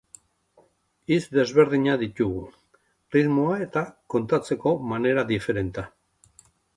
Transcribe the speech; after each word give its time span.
Hitz 1.11 1.25
desberdinak 1.39 1.99
ditugu, 2.03 2.41
ritmoa 3.15 3.59
eta 3.65 3.83
kondatzeko 4.15 4.73
manera 4.93 5.27
diferenta. 5.33 5.85